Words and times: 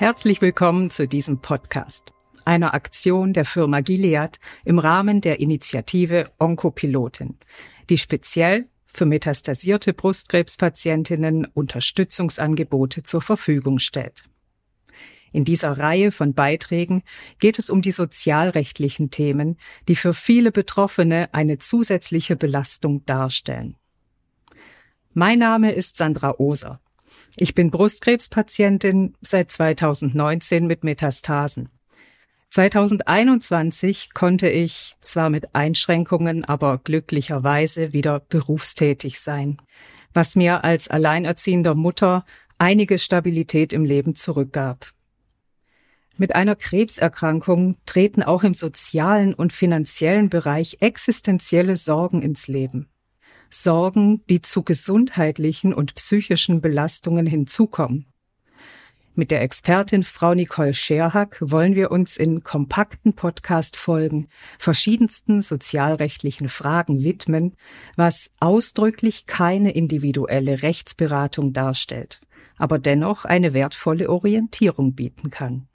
Herzlich 0.00 0.40
willkommen 0.40 0.88
zu 0.88 1.06
diesem 1.06 1.42
Podcast, 1.42 2.14
einer 2.46 2.72
Aktion 2.72 3.34
der 3.34 3.44
Firma 3.44 3.80
Gilead 3.80 4.40
im 4.64 4.78
Rahmen 4.78 5.20
der 5.20 5.40
Initiative 5.40 6.30
Onkopilotin, 6.38 7.36
die 7.90 7.98
speziell 7.98 8.70
für 8.86 9.04
metastasierte 9.04 9.92
Brustkrebspatientinnen 9.92 11.44
Unterstützungsangebote 11.44 13.02
zur 13.02 13.20
Verfügung 13.20 13.78
stellt. 13.78 14.24
In 15.32 15.44
dieser 15.44 15.72
Reihe 15.72 16.12
von 16.12 16.32
Beiträgen 16.32 17.02
geht 17.38 17.58
es 17.58 17.68
um 17.68 17.82
die 17.82 17.92
sozialrechtlichen 17.92 19.10
Themen, 19.10 19.58
die 19.86 19.96
für 19.96 20.14
viele 20.14 20.50
Betroffene 20.50 21.28
eine 21.34 21.58
zusätzliche 21.58 22.36
Belastung 22.36 23.04
darstellen. 23.04 23.76
Mein 25.12 25.40
Name 25.40 25.72
ist 25.72 25.98
Sandra 25.98 26.36
Oser. 26.38 26.80
Ich 27.36 27.54
bin 27.54 27.70
Brustkrebspatientin 27.70 29.14
seit 29.20 29.50
2019 29.50 30.66
mit 30.66 30.84
Metastasen. 30.84 31.68
2021 32.50 34.12
konnte 34.12 34.48
ich 34.48 34.94
zwar 35.00 35.30
mit 35.30 35.54
Einschränkungen, 35.54 36.44
aber 36.44 36.78
glücklicherweise 36.78 37.92
wieder 37.92 38.18
berufstätig 38.18 39.20
sein, 39.20 39.58
was 40.12 40.34
mir 40.34 40.64
als 40.64 40.88
alleinerziehender 40.88 41.76
Mutter 41.76 42.24
einige 42.58 42.98
Stabilität 42.98 43.72
im 43.72 43.84
Leben 43.84 44.16
zurückgab. 44.16 44.92
Mit 46.16 46.34
einer 46.34 46.56
Krebserkrankung 46.56 47.76
treten 47.86 48.22
auch 48.24 48.42
im 48.42 48.52
sozialen 48.52 49.32
und 49.32 49.52
finanziellen 49.52 50.28
Bereich 50.28 50.78
existenzielle 50.80 51.76
Sorgen 51.76 52.20
ins 52.20 52.48
Leben. 52.48 52.90
Sorgen, 53.50 54.24
die 54.28 54.40
zu 54.40 54.62
gesundheitlichen 54.62 55.74
und 55.74 55.94
psychischen 55.96 56.60
Belastungen 56.60 57.26
hinzukommen. 57.26 58.06
Mit 59.14 59.32
der 59.32 59.42
Expertin 59.42 60.04
Frau 60.04 60.34
Nicole 60.34 60.72
Scherhack 60.72 61.38
wollen 61.40 61.74
wir 61.74 61.90
uns 61.90 62.16
in 62.16 62.44
kompakten 62.44 63.14
Podcast-Folgen 63.14 64.28
verschiedensten 64.58 65.42
sozialrechtlichen 65.42 66.48
Fragen 66.48 67.02
widmen, 67.02 67.56
was 67.96 68.30
ausdrücklich 68.38 69.26
keine 69.26 69.72
individuelle 69.72 70.62
Rechtsberatung 70.62 71.52
darstellt, 71.52 72.20
aber 72.56 72.78
dennoch 72.78 73.24
eine 73.24 73.52
wertvolle 73.52 74.08
Orientierung 74.08 74.94
bieten 74.94 75.30
kann. 75.30 75.66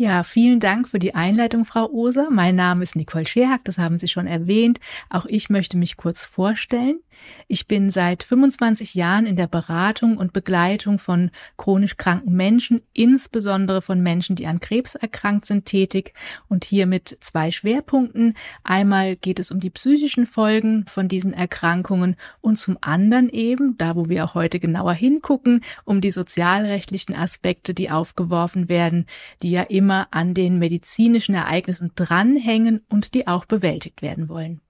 Ja, 0.00 0.22
vielen 0.22 0.60
Dank 0.60 0.86
für 0.86 1.00
die 1.00 1.16
Einleitung, 1.16 1.64
Frau 1.64 1.90
Oser. 1.90 2.28
Mein 2.30 2.54
Name 2.54 2.84
ist 2.84 2.94
Nicole 2.94 3.26
Scherhack, 3.26 3.64
das 3.64 3.78
haben 3.78 3.98
Sie 3.98 4.06
schon 4.06 4.28
erwähnt. 4.28 4.78
Auch 5.10 5.26
ich 5.26 5.50
möchte 5.50 5.76
mich 5.76 5.96
kurz 5.96 6.24
vorstellen. 6.24 7.00
Ich 7.46 7.66
bin 7.66 7.90
seit 7.90 8.22
25 8.22 8.94
Jahren 8.94 9.26
in 9.26 9.36
der 9.36 9.46
Beratung 9.46 10.18
und 10.18 10.32
Begleitung 10.32 10.98
von 10.98 11.30
chronisch 11.56 11.96
kranken 11.96 12.34
Menschen, 12.34 12.82
insbesondere 12.92 13.80
von 13.80 14.02
Menschen, 14.02 14.36
die 14.36 14.46
an 14.46 14.60
Krebs 14.60 14.94
erkrankt 14.94 15.46
sind, 15.46 15.64
tätig 15.64 16.12
und 16.48 16.64
hier 16.64 16.86
mit 16.86 17.16
zwei 17.20 17.50
Schwerpunkten. 17.50 18.34
Einmal 18.64 19.16
geht 19.16 19.38
es 19.38 19.50
um 19.50 19.60
die 19.60 19.70
psychischen 19.70 20.26
Folgen 20.26 20.84
von 20.88 21.08
diesen 21.08 21.32
Erkrankungen 21.32 22.16
und 22.40 22.58
zum 22.58 22.76
anderen 22.80 23.30
eben, 23.30 23.76
da 23.78 23.96
wo 23.96 24.08
wir 24.08 24.24
auch 24.24 24.34
heute 24.34 24.60
genauer 24.60 24.92
hingucken, 24.92 25.62
um 25.84 26.00
die 26.00 26.10
sozialrechtlichen 26.10 27.14
Aspekte, 27.14 27.72
die 27.72 27.90
aufgeworfen 27.90 28.68
werden, 28.68 29.06
die 29.42 29.50
ja 29.50 29.62
immer 29.62 30.08
an 30.10 30.34
den 30.34 30.58
medizinischen 30.58 31.34
Ereignissen 31.34 31.92
dranhängen 31.94 32.82
und 32.88 33.14
die 33.14 33.26
auch 33.26 33.44
bewältigt 33.44 34.02
werden 34.02 34.28
wollen. 34.28 34.60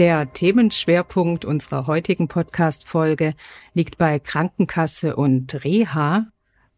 Der 0.00 0.32
Themenschwerpunkt 0.32 1.44
unserer 1.44 1.86
heutigen 1.86 2.26
Podcast-Folge 2.26 3.34
liegt 3.74 3.98
bei 3.98 4.18
Krankenkasse 4.18 5.14
und 5.14 5.62
Reha. 5.62 6.28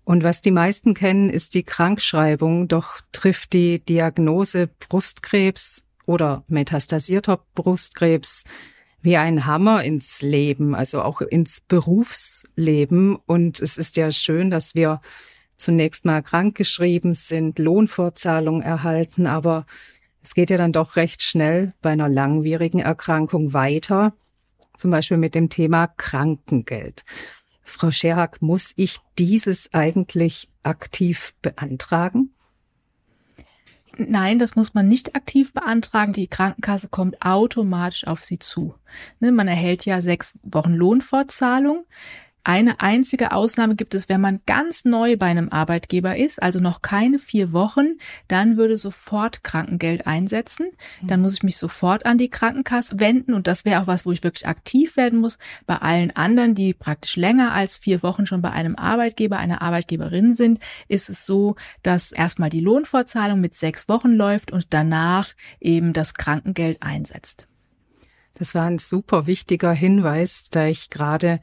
Und 0.02 0.24
was 0.24 0.40
die 0.40 0.50
meisten 0.50 0.92
kennen, 0.92 1.30
ist 1.30 1.54
die 1.54 1.62
Krankschreibung, 1.62 2.66
doch 2.66 3.00
trifft 3.12 3.52
die 3.52 3.78
Diagnose 3.78 4.66
Brustkrebs 4.66 5.84
oder 6.04 6.42
metastasierter 6.48 7.38
Brustkrebs 7.54 8.42
wie 9.02 9.16
ein 9.16 9.46
Hammer 9.46 9.84
ins 9.84 10.20
Leben, 10.20 10.74
also 10.74 11.00
auch 11.02 11.20
ins 11.20 11.60
Berufsleben. 11.60 13.14
Und 13.14 13.62
es 13.62 13.78
ist 13.78 13.96
ja 13.96 14.10
schön, 14.10 14.50
dass 14.50 14.74
wir 14.74 15.00
zunächst 15.56 16.04
mal 16.04 16.24
krankgeschrieben 16.24 17.12
sind, 17.12 17.60
Lohnfortzahlung 17.60 18.62
erhalten, 18.62 19.28
aber 19.28 19.64
es 20.22 20.34
geht 20.34 20.50
ja 20.50 20.56
dann 20.56 20.72
doch 20.72 20.96
recht 20.96 21.22
schnell 21.22 21.74
bei 21.82 21.90
einer 21.90 22.08
langwierigen 22.08 22.78
Erkrankung 22.78 23.52
weiter, 23.52 24.14
zum 24.78 24.90
Beispiel 24.90 25.16
mit 25.16 25.34
dem 25.34 25.48
Thema 25.48 25.86
Krankengeld. 25.86 27.04
Frau 27.62 27.90
Scherhack, 27.90 28.42
muss 28.42 28.72
ich 28.76 28.98
dieses 29.18 29.72
eigentlich 29.72 30.48
aktiv 30.62 31.34
beantragen? 31.42 32.30
Nein, 33.96 34.38
das 34.38 34.56
muss 34.56 34.74
man 34.74 34.88
nicht 34.88 35.14
aktiv 35.14 35.52
beantragen. 35.52 36.12
Die 36.12 36.26
Krankenkasse 36.26 36.88
kommt 36.88 37.20
automatisch 37.22 38.06
auf 38.06 38.24
Sie 38.24 38.38
zu. 38.38 38.74
Ne, 39.20 39.32
man 39.32 39.48
erhält 39.48 39.84
ja 39.84 40.00
sechs 40.00 40.38
Wochen 40.42 40.72
Lohnfortzahlung. 40.72 41.84
Eine 42.44 42.80
einzige 42.80 43.30
Ausnahme 43.30 43.76
gibt 43.76 43.94
es, 43.94 44.08
wenn 44.08 44.20
man 44.20 44.40
ganz 44.46 44.84
neu 44.84 45.16
bei 45.16 45.26
einem 45.26 45.48
Arbeitgeber 45.50 46.16
ist, 46.16 46.42
also 46.42 46.58
noch 46.58 46.82
keine 46.82 47.20
vier 47.20 47.52
Wochen, 47.52 47.98
dann 48.26 48.56
würde 48.56 48.76
sofort 48.76 49.44
Krankengeld 49.44 50.08
einsetzen. 50.08 50.66
Dann 51.02 51.22
muss 51.22 51.34
ich 51.34 51.44
mich 51.44 51.56
sofort 51.56 52.04
an 52.04 52.18
die 52.18 52.30
Krankenkasse 52.30 52.98
wenden 52.98 53.32
und 53.32 53.46
das 53.46 53.64
wäre 53.64 53.80
auch 53.80 53.86
was, 53.86 54.06
wo 54.06 54.10
ich 54.10 54.24
wirklich 54.24 54.48
aktiv 54.48 54.96
werden 54.96 55.20
muss. 55.20 55.38
Bei 55.66 55.76
allen 55.76 56.10
anderen, 56.16 56.56
die 56.56 56.74
praktisch 56.74 57.14
länger 57.14 57.52
als 57.52 57.76
vier 57.76 58.02
Wochen 58.02 58.26
schon 58.26 58.42
bei 58.42 58.50
einem 58.50 58.74
Arbeitgeber, 58.74 59.38
einer 59.38 59.62
Arbeitgeberin 59.62 60.34
sind, 60.34 60.58
ist 60.88 61.10
es 61.10 61.24
so, 61.24 61.54
dass 61.84 62.10
erstmal 62.10 62.50
die 62.50 62.60
Lohnfortzahlung 62.60 63.40
mit 63.40 63.54
sechs 63.54 63.88
Wochen 63.88 64.14
läuft 64.14 64.50
und 64.50 64.66
danach 64.70 65.28
eben 65.60 65.92
das 65.92 66.14
Krankengeld 66.14 66.82
einsetzt. 66.82 67.46
Das 68.34 68.56
war 68.56 68.64
ein 68.64 68.78
super 68.78 69.28
wichtiger 69.28 69.72
Hinweis, 69.72 70.48
da 70.50 70.66
ich 70.66 70.90
gerade 70.90 71.40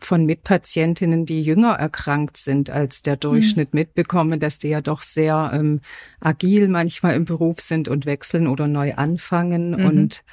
von 0.00 0.24
Mitpatientinnen, 0.24 1.26
die 1.26 1.42
jünger 1.42 1.74
erkrankt 1.74 2.36
sind 2.36 2.70
als 2.70 3.02
der 3.02 3.16
Durchschnitt, 3.16 3.72
mhm. 3.72 3.80
mitbekomme, 3.80 4.38
dass 4.38 4.58
die 4.58 4.68
ja 4.68 4.80
doch 4.80 5.02
sehr 5.02 5.50
ähm, 5.54 5.80
agil 6.20 6.68
manchmal 6.68 7.14
im 7.14 7.24
Beruf 7.24 7.60
sind 7.60 7.88
und 7.88 8.06
wechseln 8.06 8.46
oder 8.46 8.68
neu 8.68 8.94
anfangen. 8.94 9.70
Mhm. 9.70 9.84
Und 9.86 10.24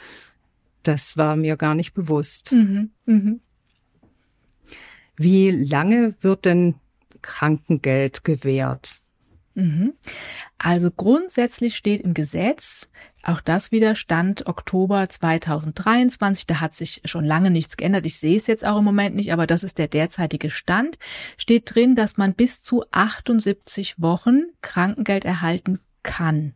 das 0.84 1.18
war 1.18 1.36
mir 1.36 1.58
gar 1.58 1.76
nicht 1.76 1.94
bewusst. 1.94 2.52
Mhm. 2.52 2.92
mhm. 3.06 3.40
Wie 5.16 5.52
lange 5.52 6.16
wird 6.22 6.46
denn 6.46 6.76
Krankengeld 7.22 8.24
gewährt? 8.24 9.03
Mhm. 9.56 9.94
Also 10.58 10.90
grundsätzlich 10.92 11.76
steht 11.76 12.02
im 12.02 12.14
Gesetz, 12.14 12.90
auch 13.22 13.40
das 13.40 13.72
wieder 13.72 13.96
Stand 13.96 14.48
Oktober 14.48 15.08
2023, 15.08 16.46
da 16.46 16.60
hat 16.60 16.74
sich 16.76 17.02
schon 17.06 17.24
lange 17.24 17.52
nichts 17.52 17.78
geändert. 17.78 18.06
Ich 18.06 18.20
sehe 18.20 18.36
es 18.36 18.48
jetzt 18.48 18.66
auch 18.66 18.80
im 18.80 18.84
Moment 18.84 19.16
nicht, 19.16 19.32
aber 19.32 19.48
das 19.48 19.64
ist 19.64 19.78
der 19.78 19.88
derzeitige 19.88 20.50
Stand. 20.50 20.98
Steht 21.38 21.74
drin, 21.74 21.96
dass 21.96 22.18
man 22.18 22.34
bis 22.34 22.62
zu 22.62 22.84
78 22.92 24.02
Wochen 24.02 24.42
Krankengeld 24.62 25.24
erhalten 25.24 25.80
kann. 26.02 26.56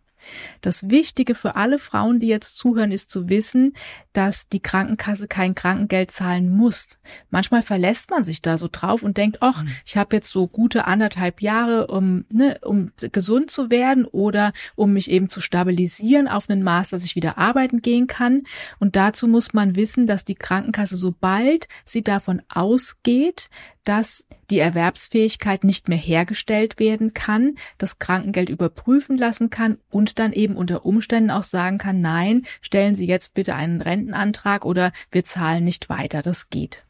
Das 0.61 0.89
Wichtige 0.89 1.35
für 1.35 1.55
alle 1.55 1.79
Frauen, 1.79 2.19
die 2.19 2.27
jetzt 2.27 2.57
zuhören, 2.57 2.91
ist 2.91 3.09
zu 3.11 3.29
wissen, 3.29 3.73
dass 4.13 4.49
die 4.49 4.59
Krankenkasse 4.59 5.27
kein 5.27 5.55
Krankengeld 5.55 6.11
zahlen 6.11 6.49
muss. 6.49 6.97
Manchmal 7.29 7.61
verlässt 7.61 8.09
man 8.09 8.23
sich 8.23 8.41
da 8.41 8.57
so 8.57 8.68
drauf 8.71 9.03
und 9.03 9.18
denkt, 9.18 9.38
ach, 9.41 9.63
mhm. 9.63 9.69
ich 9.85 9.97
habe 9.97 10.15
jetzt 10.15 10.31
so 10.31 10.47
gute 10.47 10.85
anderthalb 10.85 11.41
Jahre, 11.41 11.88
um, 11.88 12.25
ne, 12.31 12.57
um 12.63 12.91
gesund 13.12 13.51
zu 13.51 13.69
werden 13.69 14.06
oder 14.06 14.53
um 14.75 14.94
mich 14.94 15.12
eben 15.12 15.29
zu 15.29 15.41
stabilisieren 15.41 16.27
auf 16.27 16.50
einen 16.50 16.63
Maß, 16.63 16.89
dass 16.89 17.03
ich 17.03 17.15
wieder 17.15 17.38
arbeiten 17.38 17.81
gehen 17.81 18.07
kann. 18.07 18.44
Und 18.80 18.95
dazu 18.95 19.27
muss 19.27 19.53
man 19.53 19.75
wissen, 19.75 20.07
dass 20.07 20.25
die 20.25 20.35
Krankenkasse, 20.35 20.95
sobald 20.95 21.68
sie 21.85 22.01
davon 22.01 22.41
ausgeht, 22.50 23.50
dass 23.88 24.25
die 24.50 24.60
Erwerbsfähigkeit 24.60 25.63
nicht 25.63 25.88
mehr 25.88 25.98
hergestellt 25.98 26.80
werden 26.80 27.13
kann, 27.13 27.56
das 27.78 28.00
Krankengeld 28.00 28.50
überprüfen 28.50 29.18
lassen 29.18 29.50
kann 29.50 29.78
und 29.89 30.19
dann 30.19 30.34
eben 30.34 30.56
unter 30.56 30.86
Umständen 30.86 31.31
auch 31.31 31.44
sagen 31.44 31.78
kann, 31.78 32.01
nein, 32.01 32.44
stellen 32.62 32.95
Sie 32.95 33.07
jetzt 33.07 33.34
bitte 33.34 33.56
einen 33.56 33.81
Rentenantrag 33.81 34.66
oder 34.66 34.92
wir 35.12 35.24
zahlen 35.24 35.63
nicht 35.63 35.89
weiter. 35.89 36.22
Das 36.22 36.50
geht. 36.50 36.87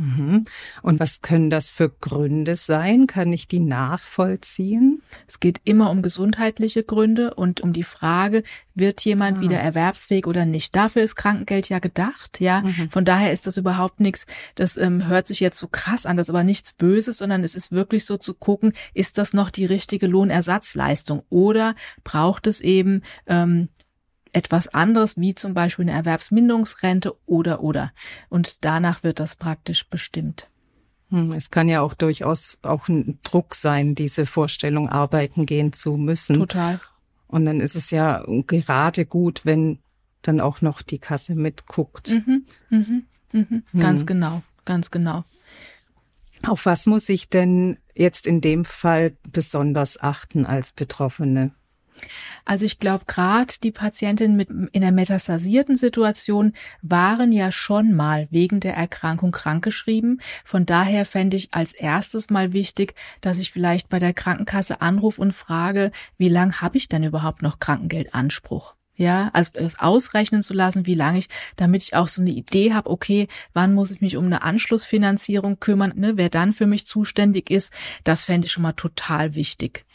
Mhm. 0.00 0.46
Und 0.82 0.98
was 0.98 1.20
können 1.20 1.50
das 1.50 1.70
für 1.70 1.90
Gründe 1.90 2.56
sein? 2.56 3.06
Kann 3.06 3.32
ich 3.32 3.48
die 3.48 3.60
nachvollziehen? 3.60 5.02
Es 5.28 5.40
geht 5.40 5.60
immer 5.64 5.90
um 5.90 6.00
gesundheitliche 6.00 6.82
Gründe 6.82 7.34
und 7.34 7.60
um 7.60 7.72
die 7.72 7.82
Frage, 7.82 8.42
wird 8.74 9.04
jemand 9.04 9.38
ah. 9.38 9.40
wieder 9.42 9.58
erwerbsfähig 9.58 10.26
oder 10.26 10.46
nicht? 10.46 10.74
Dafür 10.74 11.02
ist 11.02 11.16
Krankengeld 11.16 11.68
ja 11.68 11.78
gedacht, 11.78 12.40
ja. 12.40 12.62
Mhm. 12.62 12.90
Von 12.90 13.04
daher 13.04 13.30
ist 13.32 13.46
das 13.46 13.58
überhaupt 13.58 14.00
nichts, 14.00 14.26
das 14.54 14.76
ähm, 14.76 15.06
hört 15.06 15.28
sich 15.28 15.40
jetzt 15.40 15.58
so 15.58 15.68
krass 15.68 16.06
an, 16.06 16.16
das 16.16 16.26
ist 16.26 16.30
aber 16.30 16.44
nichts 16.44 16.72
Böses, 16.72 17.18
sondern 17.18 17.44
es 17.44 17.54
ist 17.54 17.70
wirklich 17.70 18.06
so 18.06 18.16
zu 18.16 18.32
gucken, 18.34 18.72
ist 18.94 19.18
das 19.18 19.34
noch 19.34 19.50
die 19.50 19.66
richtige 19.66 20.06
Lohnersatzleistung 20.06 21.22
oder 21.28 21.74
braucht 22.02 22.46
es 22.46 22.60
eben 22.62 23.02
ähm, 23.26 23.68
etwas 24.32 24.68
anderes, 24.68 25.16
wie 25.16 25.34
zum 25.34 25.54
Beispiel 25.54 25.84
eine 25.84 25.92
Erwerbsminderungsrente 25.92 27.14
oder 27.26 27.62
oder. 27.62 27.92
Und 28.28 28.58
danach 28.60 29.02
wird 29.02 29.20
das 29.20 29.36
praktisch 29.36 29.88
bestimmt. 29.88 30.48
Hm, 31.10 31.32
es 31.32 31.50
kann 31.50 31.68
ja 31.68 31.80
auch 31.80 31.94
durchaus 31.94 32.58
auch 32.62 32.88
ein 32.88 33.18
Druck 33.22 33.54
sein, 33.54 33.94
diese 33.94 34.26
Vorstellung 34.26 34.88
arbeiten 34.88 35.46
gehen 35.46 35.72
zu 35.72 35.96
müssen. 35.96 36.36
Total. 36.36 36.80
Und 37.26 37.44
dann 37.44 37.60
ist 37.60 37.74
es 37.74 37.90
ja 37.90 38.24
gerade 38.46 39.06
gut, 39.06 39.42
wenn 39.44 39.78
dann 40.22 40.40
auch 40.40 40.60
noch 40.60 40.82
die 40.82 40.98
Kasse 40.98 41.34
mitguckt. 41.34 42.10
Mhm, 42.10 42.46
mhm, 42.70 43.04
mhm. 43.32 43.62
Ganz 43.78 44.00
hm. 44.00 44.06
genau, 44.06 44.42
ganz 44.64 44.90
genau. 44.90 45.24
Auf 46.46 46.66
was 46.66 46.86
muss 46.86 47.08
ich 47.08 47.28
denn 47.28 47.78
jetzt 47.94 48.26
in 48.26 48.40
dem 48.40 48.64
Fall 48.64 49.16
besonders 49.30 50.00
achten 50.00 50.46
als 50.46 50.72
Betroffene? 50.72 51.54
Also 52.44 52.66
ich 52.66 52.78
glaube, 52.78 53.04
gerade 53.06 53.54
die 53.62 53.70
Patientinnen 53.72 54.36
mit 54.36 54.48
in 54.72 54.80
der 54.80 54.92
metastasierten 54.92 55.76
Situation 55.76 56.52
waren 56.82 57.32
ja 57.32 57.52
schon 57.52 57.94
mal 57.94 58.28
wegen 58.30 58.60
der 58.60 58.74
Erkrankung 58.74 59.32
krankgeschrieben. 59.32 60.20
Von 60.44 60.66
daher 60.66 61.06
fände 61.06 61.36
ich 61.36 61.54
als 61.54 61.72
erstes 61.72 62.30
mal 62.30 62.52
wichtig, 62.52 62.94
dass 63.20 63.38
ich 63.38 63.52
vielleicht 63.52 63.88
bei 63.88 63.98
der 63.98 64.14
Krankenkasse 64.14 64.80
anrufe 64.80 65.20
und 65.20 65.32
frage, 65.32 65.92
wie 66.18 66.28
lang 66.28 66.60
habe 66.60 66.76
ich 66.76 66.88
denn 66.88 67.04
überhaupt 67.04 67.42
noch 67.42 67.58
Krankengeldanspruch? 67.58 68.74
ja, 69.00 69.30
also 69.32 69.52
das 69.54 69.78
ausrechnen 69.78 70.42
zu 70.42 70.52
lassen, 70.52 70.84
wie 70.84 70.94
lange 70.94 71.20
ich, 71.20 71.28
damit 71.56 71.82
ich 71.82 71.94
auch 71.94 72.06
so 72.06 72.20
eine 72.20 72.30
Idee 72.30 72.74
habe, 72.74 72.90
okay, 72.90 73.28
wann 73.54 73.72
muss 73.72 73.90
ich 73.90 74.02
mich 74.02 74.18
um 74.18 74.26
eine 74.26 74.42
Anschlussfinanzierung 74.42 75.58
kümmern, 75.58 75.94
ne, 75.96 76.18
wer 76.18 76.28
dann 76.28 76.52
für 76.52 76.66
mich 76.66 76.86
zuständig 76.86 77.50
ist, 77.50 77.72
das 78.04 78.24
fände 78.24 78.44
ich 78.44 78.52
schon 78.52 78.62
mal 78.62 78.74
total 78.74 79.34
wichtig 79.34 79.86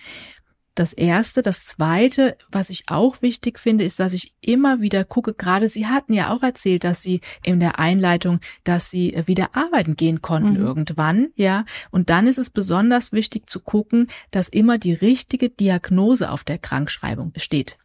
das 0.76 0.94
erste. 0.94 1.42
Das 1.42 1.66
zweite, 1.66 2.38
was 2.52 2.70
ich 2.70 2.84
auch 2.88 3.22
wichtig 3.22 3.60
finde, 3.60 3.84
ist, 3.84 4.00
dass 4.00 4.14
ich 4.14 4.36
immer 4.42 4.82
wieder 4.82 5.04
gucke, 5.04 5.34
gerade 5.34 5.70
Sie 5.70 5.88
hatten 5.88 6.14
ja 6.14 6.32
auch 6.32 6.44
erzählt, 6.44 6.84
dass 6.84 7.02
Sie 7.02 7.22
in 7.44 7.60
der 7.60 7.80
Einleitung, 7.80 8.40
dass 8.64 8.92
Sie 8.92 9.14
äh, 9.14 9.28
wieder 9.28 9.56
arbeiten 9.56 9.96
gehen 9.96 10.22
konnten 10.22 10.60
mhm. 10.60 10.66
irgendwann, 10.66 11.30
ja. 11.36 11.66
Und 11.92 12.10
dann 12.10 12.28
ist 12.28 12.38
es 12.38 12.50
besonders 12.50 13.12
wichtig 13.12 13.50
zu 13.50 13.62
gucken, 13.62 14.08
dass 14.32 14.50
immer 14.50 14.78
die 14.78 14.94
richtige 14.94 15.50
Diagnose 15.50 16.30
auf 16.30 16.44
der 16.44 16.58
Krankschreibung 16.58 17.32
steht. 17.38 17.78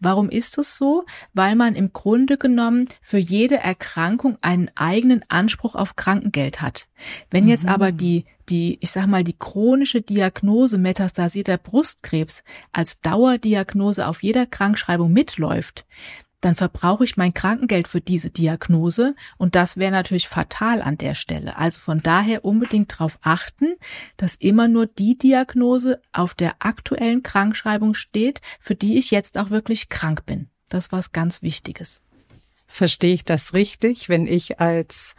Warum 0.00 0.30
ist 0.30 0.58
das 0.58 0.76
so? 0.76 1.04
Weil 1.34 1.54
man 1.54 1.74
im 1.74 1.92
Grunde 1.92 2.38
genommen 2.38 2.88
für 3.02 3.18
jede 3.18 3.58
Erkrankung 3.58 4.38
einen 4.40 4.70
eigenen 4.74 5.24
Anspruch 5.28 5.74
auf 5.74 5.96
Krankengeld 5.96 6.62
hat. 6.62 6.87
Wenn 7.30 7.48
jetzt 7.48 7.64
mhm. 7.64 7.70
aber 7.70 7.92
die 7.92 8.24
die, 8.48 8.78
ich 8.80 8.90
sag 8.90 9.06
mal, 9.06 9.24
die 9.24 9.36
chronische 9.38 10.00
Diagnose 10.00 10.78
metastasierter 10.78 11.58
Brustkrebs 11.58 12.42
als 12.72 13.00
Dauerdiagnose 13.00 14.06
auf 14.06 14.22
jeder 14.22 14.46
Krankschreibung 14.46 15.12
mitläuft, 15.12 15.86
dann 16.40 16.54
verbrauche 16.54 17.02
ich 17.02 17.16
mein 17.16 17.34
Krankengeld 17.34 17.88
für 17.88 18.00
diese 18.00 18.30
Diagnose 18.30 19.16
und 19.38 19.56
das 19.56 19.76
wäre 19.76 19.90
natürlich 19.90 20.28
fatal 20.28 20.82
an 20.82 20.96
der 20.96 21.14
Stelle. 21.14 21.56
Also 21.56 21.80
von 21.80 22.00
daher 22.00 22.44
unbedingt 22.44 22.92
darauf 22.92 23.18
achten, 23.22 23.74
dass 24.16 24.36
immer 24.36 24.68
nur 24.68 24.86
die 24.86 25.18
Diagnose 25.18 26.00
auf 26.12 26.34
der 26.34 26.54
aktuellen 26.60 27.24
Krankschreibung 27.24 27.94
steht, 27.94 28.40
für 28.60 28.76
die 28.76 28.98
ich 28.98 29.10
jetzt 29.10 29.36
auch 29.36 29.50
wirklich 29.50 29.88
krank 29.88 30.26
bin. 30.26 30.48
Das 30.68 30.92
war 30.92 31.00
was 31.00 31.12
ganz 31.12 31.42
Wichtiges. 31.42 32.02
Verstehe 32.68 33.14
ich 33.14 33.24
das 33.24 33.54
richtig, 33.54 34.08
wenn 34.08 34.26
ich 34.26 34.60
als 34.60 35.16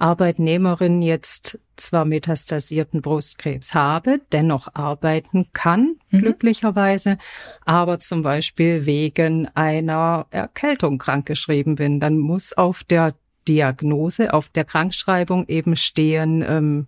Arbeitnehmerin 0.00 1.02
jetzt 1.02 1.58
zwar 1.76 2.04
metastasierten 2.04 3.02
Brustkrebs 3.02 3.74
habe, 3.74 4.20
dennoch 4.32 4.74
arbeiten 4.74 5.48
kann, 5.52 5.96
mhm. 6.10 6.18
glücklicherweise, 6.18 7.18
aber 7.64 8.00
zum 8.00 8.22
Beispiel 8.22 8.86
wegen 8.86 9.48
einer 9.54 10.26
Erkältung 10.30 10.98
krankgeschrieben 10.98 11.76
bin, 11.76 12.00
dann 12.00 12.18
muss 12.18 12.52
auf 12.52 12.84
der 12.84 13.14
Diagnose, 13.48 14.32
auf 14.34 14.48
der 14.48 14.64
Krankschreibung 14.64 15.46
eben 15.48 15.76
stehen, 15.76 16.44
ähm, 16.46 16.86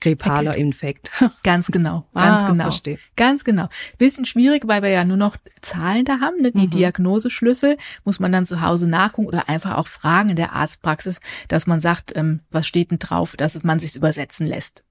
grippaler 0.00 0.56
Infekt. 0.56 1.10
Ganz 1.42 1.68
genau, 1.68 2.06
ganz 2.14 2.42
ah, 2.42 2.46
genau. 2.48 2.64
Verstehe. 2.64 2.98
Ganz 3.16 3.44
genau. 3.44 3.68
Bisschen 3.98 4.24
schwierig, 4.24 4.66
weil 4.66 4.82
wir 4.82 4.88
ja 4.90 5.04
nur 5.04 5.16
noch 5.16 5.36
Zahlen 5.60 6.04
da 6.04 6.20
haben, 6.20 6.38
ne? 6.40 6.52
die 6.52 6.66
mhm. 6.66 6.70
Diagnoseschlüssel 6.70 7.76
muss 8.04 8.20
man 8.20 8.32
dann 8.32 8.46
zu 8.46 8.60
Hause 8.60 8.88
nachgucken 8.88 9.28
oder 9.28 9.48
einfach 9.48 9.76
auch 9.76 9.88
fragen 9.88 10.30
in 10.30 10.36
der 10.36 10.52
Arztpraxis, 10.52 11.20
dass 11.48 11.66
man 11.66 11.80
sagt, 11.80 12.16
ähm, 12.16 12.40
was 12.50 12.66
steht 12.66 12.90
denn 12.90 12.98
drauf, 12.98 13.36
dass 13.36 13.62
man 13.62 13.78
sich 13.78 13.96
übersetzen 13.96 14.46
lässt. 14.46 14.84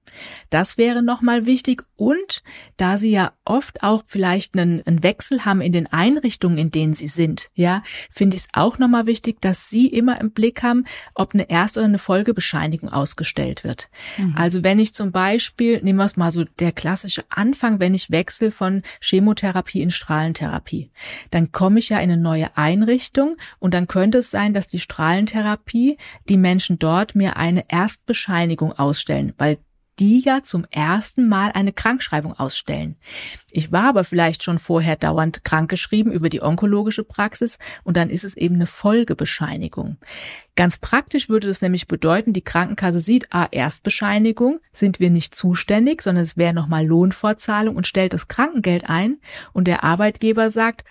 Das 0.50 0.78
wäre 0.78 1.02
nochmal 1.02 1.46
wichtig. 1.46 1.84
Und 1.96 2.42
da 2.76 2.98
Sie 2.98 3.10
ja 3.10 3.32
oft 3.44 3.82
auch 3.82 4.02
vielleicht 4.06 4.56
einen, 4.56 4.82
einen, 4.86 5.02
Wechsel 5.02 5.44
haben 5.44 5.60
in 5.60 5.72
den 5.72 5.86
Einrichtungen, 5.86 6.58
in 6.58 6.70
denen 6.70 6.94
Sie 6.94 7.08
sind, 7.08 7.50
ja, 7.54 7.82
finde 8.10 8.36
ich 8.36 8.42
es 8.42 8.48
auch 8.52 8.78
nochmal 8.78 9.06
wichtig, 9.06 9.40
dass 9.40 9.68
Sie 9.68 9.86
immer 9.86 10.20
im 10.20 10.30
Blick 10.30 10.62
haben, 10.62 10.84
ob 11.14 11.34
eine 11.34 11.48
Erst- 11.50 11.76
oder 11.76 11.86
eine 11.86 11.98
Folgebescheinigung 11.98 12.88
ausgestellt 12.88 13.64
wird. 13.64 13.90
Mhm. 14.18 14.34
Also 14.36 14.64
wenn 14.64 14.78
ich 14.78 14.94
zum 14.94 15.12
Beispiel, 15.12 15.80
nehmen 15.82 15.98
wir 15.98 16.04
es 16.04 16.16
mal 16.16 16.30
so 16.30 16.44
der 16.44 16.72
klassische 16.72 17.24
Anfang, 17.28 17.80
wenn 17.80 17.94
ich 17.94 18.10
wechsle 18.10 18.50
von 18.50 18.82
Chemotherapie 19.00 19.82
in 19.82 19.90
Strahlentherapie, 19.90 20.90
dann 21.30 21.52
komme 21.52 21.78
ich 21.78 21.90
ja 21.90 21.98
in 21.98 22.10
eine 22.10 22.20
neue 22.20 22.56
Einrichtung 22.56 23.36
und 23.58 23.74
dann 23.74 23.88
könnte 23.88 24.18
es 24.18 24.30
sein, 24.30 24.54
dass 24.54 24.68
die 24.68 24.80
Strahlentherapie, 24.80 25.98
die 26.28 26.36
Menschen 26.36 26.78
dort 26.78 27.14
mir 27.14 27.36
eine 27.36 27.64
Erstbescheinigung 27.68 28.72
ausstellen, 28.72 29.34
weil 29.38 29.58
die 30.00 30.20
ja 30.20 30.42
zum 30.42 30.66
ersten 30.70 31.28
Mal 31.28 31.52
eine 31.52 31.72
Krankschreibung 31.72 32.32
ausstellen. 32.32 32.96
Ich 33.50 33.70
war 33.70 33.84
aber 33.84 34.02
vielleicht 34.02 34.42
schon 34.42 34.58
vorher 34.58 34.96
dauernd 34.96 35.44
krankgeschrieben 35.44 36.10
über 36.10 36.30
die 36.30 36.42
onkologische 36.42 37.04
Praxis 37.04 37.58
und 37.84 37.96
dann 37.96 38.08
ist 38.08 38.24
es 38.24 38.36
eben 38.36 38.54
eine 38.54 38.66
Folgebescheinigung. 38.66 39.98
Ganz 40.56 40.78
praktisch 40.78 41.28
würde 41.28 41.48
das 41.48 41.60
nämlich 41.60 41.86
bedeuten, 41.86 42.32
die 42.32 42.42
Krankenkasse 42.42 43.00
sieht, 43.00 43.28
ah, 43.30 43.48
Erstbescheinigung, 43.50 44.60
sind 44.72 45.00
wir 45.00 45.10
nicht 45.10 45.34
zuständig, 45.34 46.02
sondern 46.02 46.22
es 46.22 46.36
wäre 46.36 46.54
nochmal 46.54 46.86
Lohnfortzahlung 46.86 47.76
und 47.76 47.86
stellt 47.86 48.14
das 48.14 48.28
Krankengeld 48.28 48.88
ein 48.88 49.18
und 49.52 49.68
der 49.68 49.84
Arbeitgeber 49.84 50.50
sagt, 50.50 50.84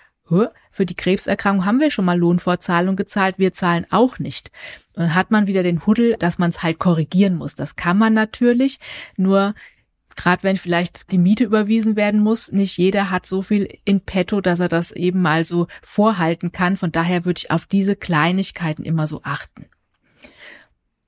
für 0.70 0.86
die 0.86 0.94
Krebserkrankung 0.94 1.66
haben 1.66 1.80
wir 1.80 1.90
schon 1.90 2.04
mal 2.04 2.18
Lohnfortzahlung 2.18 2.96
gezahlt, 2.96 3.38
wir 3.38 3.52
zahlen 3.52 3.86
auch 3.90 4.18
nicht. 4.18 4.50
Und 4.94 5.04
dann 5.04 5.14
hat 5.14 5.30
man 5.30 5.46
wieder 5.46 5.62
den 5.62 5.84
Huddel, 5.86 6.16
dass 6.18 6.38
man 6.38 6.50
es 6.50 6.62
halt 6.62 6.78
korrigieren 6.78 7.36
muss. 7.36 7.54
Das 7.54 7.76
kann 7.76 7.98
man 7.98 8.14
natürlich, 8.14 8.78
nur 9.16 9.54
gerade 10.16 10.42
wenn 10.42 10.56
vielleicht 10.56 11.12
die 11.12 11.18
Miete 11.18 11.44
überwiesen 11.44 11.96
werden 11.96 12.20
muss, 12.20 12.52
nicht 12.52 12.76
jeder 12.76 13.10
hat 13.10 13.26
so 13.26 13.42
viel 13.42 13.68
in 13.84 14.00
petto, 14.00 14.40
dass 14.40 14.60
er 14.60 14.68
das 14.68 14.92
eben 14.92 15.22
mal 15.22 15.44
so 15.44 15.66
vorhalten 15.82 16.52
kann. 16.52 16.76
Von 16.76 16.92
daher 16.92 17.24
würde 17.24 17.38
ich 17.38 17.50
auf 17.50 17.66
diese 17.66 17.96
Kleinigkeiten 17.96 18.84
immer 18.84 19.06
so 19.06 19.22
achten. 19.22 19.66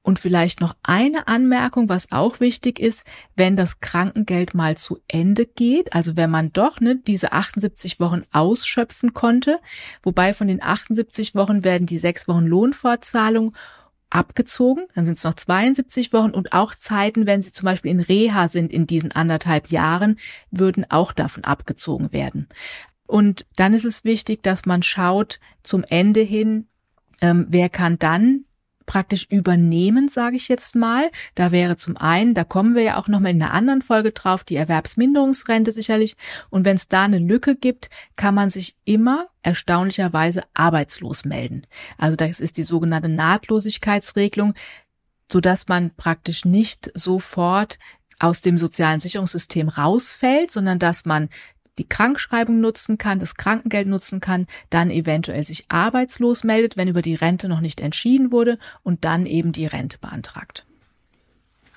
Und 0.05 0.19
vielleicht 0.19 0.61
noch 0.61 0.75
eine 0.83 1.29
Anmerkung, 1.29 1.89
was 1.89 2.11
auch 2.11 2.41
wichtig 2.41 2.81
ist, 2.81 3.05
wenn 3.37 3.57
das 3.57 3.79
Krankengeld 3.79 4.53
mal 4.53 4.77
zu 4.77 4.99
Ende 5.07 5.47
geht, 5.47 5.93
also 5.93 6.17
wenn 6.17 6.29
man 6.29 6.53
doch 6.53 6.81
ne, 6.81 6.97
diese 6.97 7.33
78 7.33 8.01
Wochen 8.01 8.23
ausschöpfen 8.33 9.15
konnte, 9.15 9.61
wobei 10.03 10.35
von 10.35 10.49
den 10.49 10.61
78 10.61 11.37
Wochen 11.37 11.63
werden 11.63 11.87
die 11.87 11.99
sechs 11.99 12.27
Wochen 12.27 12.47
Lohnfortzahlung 12.47 13.55
abgezogen, 14.11 14.87
dann 14.95 15.05
sind 15.05 15.19
es 15.19 15.25
noch 15.25 15.35
72 15.35 16.13
Wochen 16.13 16.31
und 16.31 16.53
auch 16.53 16.75
Zeiten, 16.75 17.27
wenn 17.27 17.43
sie 17.43 17.53
zum 17.53 17.67
Beispiel 17.67 17.93
in 17.93 18.01
Reha 18.01 18.49
sind 18.49 18.73
in 18.73 18.89
diesen 18.89 19.13
anderthalb 19.13 19.69
Jahren, 19.69 20.19
würden 20.51 20.85
auch 20.91 21.13
davon 21.13 21.45
abgezogen 21.45 22.13
werden. 22.13 22.49
Und 23.07 23.47
dann 23.57 23.73
ist 23.73 23.85
es 23.85 24.05
wichtig, 24.05 24.43
dass 24.43 24.67
man 24.67 24.83
schaut 24.83 25.39
zum 25.63 25.85
Ende 25.85 26.21
hin, 26.21 26.67
ähm, 27.21 27.47
wer 27.49 27.69
kann 27.69 27.99
dann 27.99 28.45
praktisch 28.87 29.27
übernehmen, 29.31 30.09
sage 30.09 30.37
ich 30.37 30.49
jetzt 30.49 30.75
mal. 30.75 31.11
Da 31.35 31.51
wäre 31.53 31.77
zum 31.77 31.97
einen, 31.97 32.35
da 32.35 32.45
kommen 32.45 32.75
wir 32.75 32.83
ja 32.83 32.97
auch 32.97 33.09
nochmal 33.09 33.33
in 33.33 33.43
einer 33.43 33.55
anderen 33.55 33.83
Folge 33.83 34.13
drauf, 34.13 34.45
die 34.45 34.57
Erwerbsminderungsrente 34.57 35.73
sicherlich. 35.73 36.17
Und 36.51 36.65
wenn 36.65 36.77
es 36.77 36.89
da 36.89 37.03
eine 37.05 37.19
Lücke 37.19 37.57
gibt, 37.57 37.91
kann 38.17 38.35
man 38.35 38.51
sich 38.51 38.77
immer 38.85 39.29
erstaunlicherweise 39.43 40.43
arbeitslos 40.55 41.25
melden. 41.25 41.67
Also 41.99 42.17
das 42.17 42.41
ist 42.41 42.57
die 42.57 42.63
sogenannte 42.63 43.09
Nahtlosigkeitsregelung, 43.09 44.55
so 45.31 45.41
dass 45.41 45.69
man 45.69 45.95
praktisch 45.97 46.45
nicht 46.45 46.91
sofort 46.95 47.79
aus 48.19 48.41
dem 48.41 48.57
sozialen 48.57 49.01
Sicherungssystem 49.01 49.69
rausfällt, 49.69 50.51
sondern 50.51 50.79
dass 50.79 51.05
man 51.05 51.29
die 51.79 51.89
Krankschreibung 51.89 52.61
nutzen 52.61 52.99
kann, 52.99 53.19
das 53.19 53.35
Krankengeld 53.35 53.89
nutzen 53.89 54.21
kann, 54.21 54.47
dann 54.71 54.91
eventuell 54.91 55.45
sich 55.45 55.67
arbeitslos 55.69 56.45
meldet, 56.45 56.77
wenn 56.77 56.89
über 56.89 57.03
die 57.03 57.15
Rente 57.15 57.49
noch 57.49 57.61
nicht 57.61 57.81
entschieden 57.81 58.31
wurde 58.31 58.59
und 58.83 59.05
dann 59.05 59.27
eben 59.27 59.53
die 59.53 59.67
Rente 59.67 59.99
beantragt. 59.99 60.67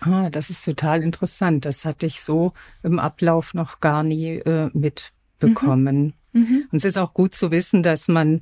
Ah, 0.01 0.29
das 0.29 0.49
ist 0.49 0.63
total 0.65 1.01
interessant. 1.01 1.65
Das 1.65 1.85
hatte 1.85 2.05
ich 2.05 2.21
so 2.21 2.53
im 2.83 2.99
Ablauf 2.99 3.53
noch 3.53 3.79
gar 3.79 4.03
nie 4.03 4.35
äh, 4.39 4.69
mitbekommen. 4.73 6.13
Mhm. 6.33 6.41
Mhm. 6.41 6.67
Und 6.71 6.77
es 6.77 6.85
ist 6.85 6.97
auch 6.97 7.13
gut 7.13 7.33
zu 7.33 7.51
wissen, 7.51 7.81
dass 7.81 8.07
man 8.07 8.41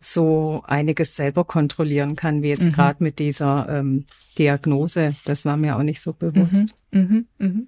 so 0.00 0.62
einiges 0.66 1.14
selber 1.14 1.44
kontrollieren 1.44 2.16
kann, 2.16 2.42
wie 2.42 2.48
jetzt 2.48 2.64
mhm. 2.64 2.72
gerade 2.72 3.02
mit 3.04 3.18
dieser 3.18 3.68
ähm, 3.68 4.06
Diagnose. 4.38 5.14
Das 5.24 5.44
war 5.44 5.56
mir 5.56 5.76
auch 5.76 5.82
nicht 5.82 6.00
so 6.00 6.12
bewusst. 6.12 6.74
Mhm. 6.90 7.00
Mhm. 7.00 7.26
mhm. 7.38 7.66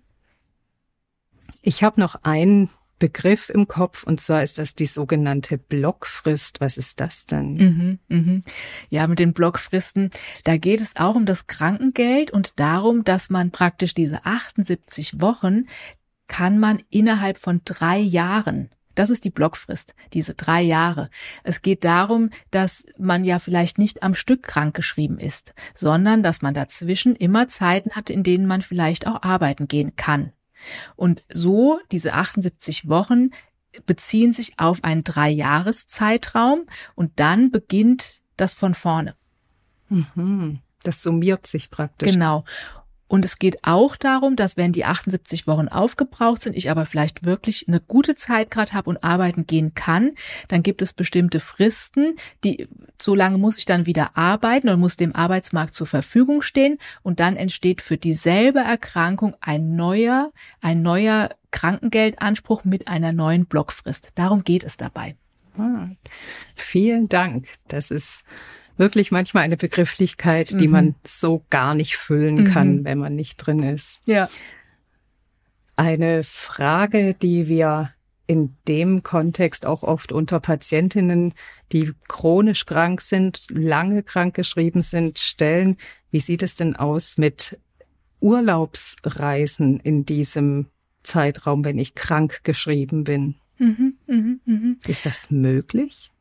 Ich 1.65 1.85
habe 1.85 2.01
noch 2.01 2.17
ein 2.25 2.71
Begriff 3.03 3.51
im 3.51 3.67
Kopf 3.67 4.05
und 4.05 4.21
zwar 4.21 4.45
ist 4.45 4.59
das 4.59 4.77
die 4.77 4.87
sogenannte 4.87 5.59
Blockfrist. 5.59 6.61
Was 6.61 6.77
ist 6.77 7.01
das 7.01 7.27
denn? 7.27 7.55
Mhm, 7.55 7.99
mhm. 8.07 8.45
Ja, 8.91 9.09
mit 9.09 9.19
den 9.19 9.33
Blockfristen, 9.33 10.11
da 10.45 10.57
geht 10.57 10.81
es 10.81 10.95
auch 10.95 11.17
um 11.17 11.27
das 11.27 11.49
Krankengeld 11.49 12.31
und 12.31 12.61
darum, 12.61 13.03
dass 13.03 13.29
man 13.29 13.51
praktisch 13.51 13.95
diese 13.95 14.25
78 14.25 15.21
Wochen 15.21 15.65
kann 16.29 16.61
man 16.61 16.81
innerhalb 16.91 17.39
von 17.39 17.63
drei 17.65 17.99
Jahren 17.99 18.71
das 18.95 19.09
ist 19.09 19.25
die 19.25 19.31
Blockfrist, 19.31 19.95
diese 20.13 20.35
drei 20.35 20.61
Jahre. 20.61 21.09
Es 21.45 21.63
geht 21.63 21.83
darum, 21.85 22.29
dass 22.51 22.85
man 22.99 23.25
ja 23.25 23.39
vielleicht 23.39 23.79
nicht 23.79 24.03
am 24.03 24.13
Stück 24.13 24.43
krank 24.43 24.75
geschrieben 24.75 25.19
ist, 25.19 25.55
sondern 25.75 26.23
dass 26.23 26.43
man 26.43 26.53
dazwischen 26.53 27.17
immer 27.17 27.49
Zeiten 27.49 27.93
hat, 27.93 28.11
in 28.11 28.23
denen 28.23 28.47
man 28.47 28.61
vielleicht 28.61 29.07
auch 29.07 29.23
arbeiten 29.23 29.67
gehen 29.67 29.97
kann. 29.97 30.33
Und 30.97 31.25
so, 31.33 31.81
diese 31.91 32.15
78 32.15 32.89
Wochen 32.89 33.31
beziehen 33.87 34.33
sich 34.33 34.59
auf 34.59 34.85
einen 34.85 35.05
Dreijahreszeitraum 35.05 36.67
und 36.95 37.13
dann 37.19 37.51
beginnt 37.51 38.23
das 38.37 38.55
von 38.55 38.75
vorne. 38.75 39.15
Mhm. 39.89 40.61
Das 40.83 41.03
summiert 41.03 41.47
sich 41.47 41.71
praktisch. 41.71 42.13
Genau. 42.13 42.45
Und 43.13 43.27
es 43.27 43.39
geht 43.39 43.59
auch 43.63 43.97
darum, 43.97 44.37
dass 44.37 44.57
wenn 44.57 44.73
die 44.73 44.87
78 44.87 45.47
Wochen 45.47 45.69
aufgebraucht 45.69 46.41
sind, 46.41 46.57
ich 46.57 46.71
aber 46.71 46.87
vielleicht 46.87 47.27
wirklich 47.27 47.69
eine 47.69 47.79
gute 47.79 48.15
Zeit 48.15 48.51
gerade 48.51 48.73
habe 48.73 48.89
und 48.89 49.05
arbeiten 49.05 49.47
gehen 49.47 49.75
kann, 49.75 50.13
dann 50.49 50.63
gibt 50.63 50.81
es 50.81 50.95
bestimmte 50.95 51.39
Fristen, 51.39 52.17
die 52.43 52.69
so 52.99 53.15
lange 53.15 53.37
muss 53.37 53.59
ich 53.59 53.67
dann 53.67 53.85
wieder 53.85 54.17
arbeiten 54.17 54.71
und 54.71 54.81
muss 54.81 54.97
dem 54.97 55.15
Arbeitsmarkt 55.15 55.75
zur 55.75 55.87
Verfügung 55.87 56.41
stehen 56.41 56.79
und 57.03 57.21
dann 57.21 57.37
entsteht 57.37 57.83
für 57.83 57.99
dieselbe 57.99 58.61
Erkrankung 58.61 59.37
ein 59.43 59.77
neuer, 59.77 60.33
ein 60.63 60.81
neuer 60.81 61.29
Krankengeldanspruch 61.51 62.65
mit 62.65 62.89
einer 62.89 63.13
neuen 63.13 63.45
Blockfrist. 63.45 64.13
Darum 64.15 64.43
geht 64.43 64.65
es 64.65 64.79
dabei. 64.79 65.17
Ah, 65.59 65.89
vielen 66.57 67.11
Dank. 67.11 67.47
Das 67.69 67.91
ist 67.91 68.25
wirklich 68.77 69.11
manchmal 69.11 69.45
eine 69.45 69.57
Begrifflichkeit, 69.57 70.51
die 70.61 70.67
mhm. 70.67 70.73
man 70.73 70.95
so 71.05 71.45
gar 71.51 71.75
nicht 71.75 71.97
füllen 71.97 72.45
kann, 72.45 72.77
mhm. 72.77 72.85
wenn 72.85 72.99
man 72.99 73.15
nicht 73.15 73.37
drin 73.37 73.63
ist. 73.63 74.03
Ja. 74.07 74.29
Eine 75.77 76.23
Frage, 76.23 77.15
die 77.15 77.49
wir 77.49 77.93
in 78.27 78.57
dem 78.69 79.03
Kontext 79.03 79.67
auch 79.67 79.83
oft 79.83 80.13
unter 80.13 80.41
Patientinnen, 80.41 81.35
die 81.73 81.93
chronisch 82.09 82.67
krank 82.67 83.01
sind, 83.01 83.47
lange 83.51 84.03
krank 84.03 84.35
geschrieben 84.35 84.83
sind, 84.83 85.19
stellen. 85.19 85.77
Wie 86.11 86.21
sieht 86.21 86.43
es 86.43 86.55
denn 86.55 86.77
aus 86.77 87.19
mit 87.19 87.59
Urlaubsreisen 88.21 89.81
in 89.81 90.07
diesem 90.07 90.67
Zeitraum, 91.03 91.65
wenn 91.65 91.79
ich 91.79 91.95
krank 91.95 92.45
geschrieben 92.45 93.05
bin? 93.05 93.35
Mhm, 93.59 93.95
mh, 94.07 94.37
mh. 94.45 94.77
Ist 94.87 95.05
das 95.05 95.31
möglich? 95.31 96.12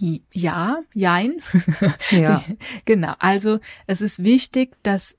Ja, 0.00 0.78
jein. 0.94 1.42
Ja. 2.10 2.44
genau. 2.84 3.14
Also 3.18 3.60
es 3.86 4.00
ist 4.00 4.22
wichtig, 4.22 4.76
dass 4.82 5.18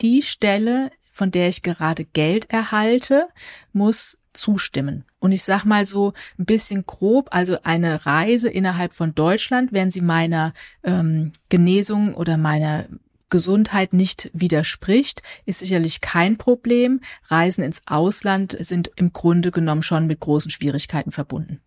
die 0.00 0.22
Stelle, 0.22 0.90
von 1.10 1.30
der 1.30 1.48
ich 1.48 1.62
gerade 1.62 2.04
Geld 2.04 2.50
erhalte, 2.50 3.28
muss 3.72 4.18
zustimmen. 4.32 5.04
Und 5.20 5.32
ich 5.32 5.44
sag 5.44 5.64
mal 5.64 5.86
so 5.86 6.12
ein 6.38 6.44
bisschen 6.44 6.84
grob, 6.86 7.28
also 7.30 7.58
eine 7.62 8.04
Reise 8.04 8.50
innerhalb 8.50 8.92
von 8.92 9.14
Deutschland, 9.14 9.72
wenn 9.72 9.90
sie 9.90 10.00
meiner 10.00 10.52
ähm, 10.82 11.32
Genesung 11.48 12.14
oder 12.14 12.36
meiner 12.36 12.86
Gesundheit 13.30 13.92
nicht 13.92 14.30
widerspricht, 14.34 15.22
ist 15.46 15.60
sicherlich 15.60 16.00
kein 16.00 16.36
Problem. 16.36 17.00
Reisen 17.24 17.64
ins 17.64 17.82
Ausland 17.86 18.56
sind 18.60 18.90
im 18.96 19.12
Grunde 19.12 19.50
genommen 19.50 19.82
schon 19.82 20.06
mit 20.06 20.20
großen 20.20 20.50
Schwierigkeiten 20.50 21.10
verbunden. 21.10 21.60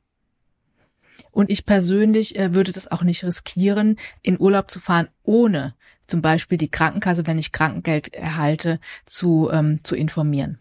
Und 1.31 1.49
ich 1.49 1.65
persönlich 1.65 2.37
äh, 2.37 2.53
würde 2.53 2.71
das 2.71 2.91
auch 2.91 3.03
nicht 3.03 3.23
riskieren, 3.23 3.97
in 4.21 4.39
Urlaub 4.39 4.71
zu 4.71 4.79
fahren, 4.79 5.07
ohne 5.23 5.75
zum 6.07 6.21
Beispiel 6.21 6.57
die 6.57 6.71
Krankenkasse, 6.71 7.27
wenn 7.27 7.37
ich 7.37 7.51
Krankengeld 7.51 8.13
erhalte, 8.13 8.79
zu, 9.05 9.49
ähm, 9.51 9.83
zu 9.83 9.95
informieren. 9.95 10.57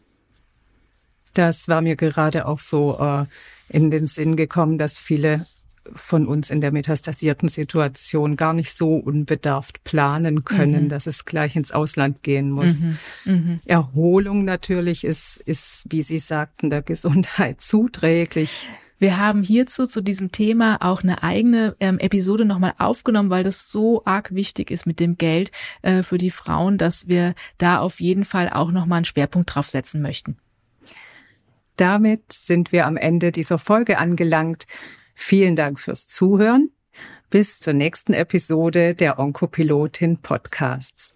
Das 1.35 1.69
war 1.69 1.83
mir 1.83 1.97
gerade 1.97 2.47
auch 2.47 2.61
so 2.61 2.99
äh, 2.99 3.27
in 3.69 3.91
den 3.91 4.07
Sinn 4.07 4.37
gekommen, 4.37 4.79
dass 4.79 4.99
viele 4.99 5.47
von 5.95 6.27
uns 6.27 6.51
in 6.51 6.61
der 6.61 6.73
metastasierten 6.73 7.49
Situation 7.49 8.37
gar 8.37 8.53
nicht 8.53 8.77
so 8.77 8.97
unbedarft 8.97 9.85
planen 9.85 10.45
können, 10.45 10.85
mhm. 10.85 10.89
dass 10.89 11.07
es 11.07 11.25
gleich 11.25 11.57
ins 11.57 11.73
Ausland 11.73 12.23
gehen 12.23 12.51
muss. 12.51 12.81
Mhm. 12.81 12.99
Mhm. 13.25 13.61
Erholung 13.67 14.45
natürlich 14.45 15.05
ist, 15.05 15.39
ist, 15.39 15.85
wie 15.91 16.03
Sie 16.03 16.19
sagten, 16.19 16.71
der 16.71 16.83
Gesundheit 16.83 17.61
zuträglich. 17.61 18.69
Wir 18.99 19.19
haben 19.19 19.43
hierzu 19.43 19.87
zu 19.87 20.01
diesem 20.01 20.33
Thema 20.33 20.79
auch 20.81 21.03
eine 21.03 21.23
eigene 21.23 21.77
ähm, 21.81 21.99
Episode 21.99 22.45
nochmal 22.45 22.75
aufgenommen, 22.79 23.31
weil 23.31 23.45
das 23.45 23.71
so 23.71 24.03
arg 24.05 24.35
wichtig 24.35 24.71
ist 24.71 24.87
mit 24.87 25.01
dem 25.01 25.19
Geld 25.19 25.51
äh, 25.83 26.03
für 26.03 26.19
die 26.19 26.31
Frauen, 26.31 26.79
dass 26.79 27.09
wir 27.09 27.35
da 27.59 27.79
auf 27.79 28.01
jeden 28.01 28.25
Fall 28.25 28.49
auch 28.51 28.73
nochmal 28.73 28.99
einen 28.99 29.05
Schwerpunkt 29.05 29.55
drauf 29.55 29.69
setzen 29.69 30.01
möchten. 30.01 30.39
Damit 31.77 32.33
sind 32.33 32.73
wir 32.73 32.87
am 32.87 32.97
Ende 32.97 33.33
dieser 33.33 33.59
Folge 33.59 33.99
angelangt. 33.99 34.67
Vielen 35.15 35.57
Dank 35.57 35.79
fürs 35.79 36.09
Zuhören. 36.09 36.71
Bis 37.29 37.61
zur 37.61 37.75
nächsten 37.75 38.15
Episode 38.15 38.95
der 38.95 39.19
Onkopilotin 39.19 40.19
Podcasts. 40.19 41.16